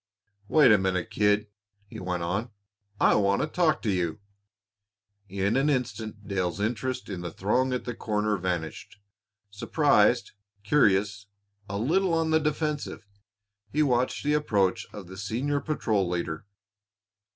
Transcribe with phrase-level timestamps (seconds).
[0.47, 1.45] "Wait a minute, kid,"
[1.85, 2.49] he went on;
[2.99, 4.17] "I want to talk to you."
[5.29, 8.97] In an instant Dale's interest in the throng at the corner vanished.
[9.51, 10.31] Surprised,
[10.63, 11.27] curious,
[11.69, 13.05] a little on the defensive,
[13.71, 16.47] he watched the approach of the senior patrol leader.